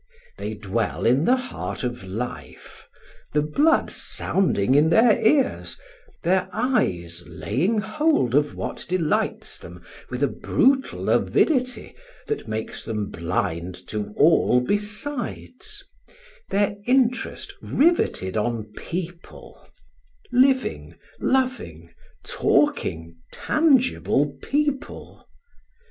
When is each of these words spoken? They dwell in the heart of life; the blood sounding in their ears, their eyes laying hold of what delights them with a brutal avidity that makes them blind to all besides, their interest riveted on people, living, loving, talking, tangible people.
They 0.39 0.55
dwell 0.55 1.05
in 1.05 1.25
the 1.25 1.35
heart 1.35 1.83
of 1.83 2.03
life; 2.03 2.87
the 3.33 3.43
blood 3.43 3.91
sounding 3.91 4.73
in 4.73 4.89
their 4.89 5.21
ears, 5.23 5.77
their 6.23 6.49
eyes 6.51 7.23
laying 7.27 7.81
hold 7.81 8.33
of 8.33 8.55
what 8.55 8.83
delights 8.89 9.59
them 9.59 9.83
with 10.09 10.23
a 10.23 10.27
brutal 10.27 11.07
avidity 11.11 11.93
that 12.25 12.47
makes 12.47 12.83
them 12.83 13.11
blind 13.11 13.75
to 13.89 14.11
all 14.17 14.59
besides, 14.59 15.83
their 16.49 16.77
interest 16.87 17.53
riveted 17.61 18.35
on 18.35 18.73
people, 18.75 19.67
living, 20.31 20.95
loving, 21.19 21.93
talking, 22.23 23.17
tangible 23.31 24.35
people. 24.41 25.27